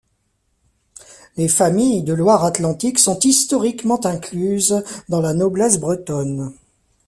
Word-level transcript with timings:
Les 1.37 1.47
familles 1.47 2.01
de 2.01 2.13
Loire-Atlantique 2.15 2.97
sont 2.97 3.19
historiquement 3.19 4.03
incluses 4.03 4.83
dans 5.09 5.21
la 5.21 5.35
noblesse 5.35 5.79
bretonne. 5.79 6.55